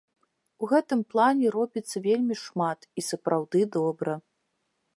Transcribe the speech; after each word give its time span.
У 0.61 0.69
гэтым 0.71 1.03
плане 1.13 1.51
робіцца 1.57 2.01
вельмі 2.07 2.35
шмат 2.45 2.79
і 3.01 3.07
сапраўды 3.09 3.59
добра. 3.77 4.17